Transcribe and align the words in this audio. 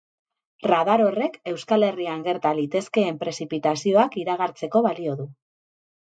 Radar 0.69 1.01
horrek 1.07 1.35
Euskal 1.51 1.83
Herrian 1.87 2.23
gerta 2.27 2.53
litezkeen 2.59 3.19
prezipitazioak 3.23 4.17
iragartzeko 4.23 4.81
balio 4.87 5.13
du. 5.21 5.29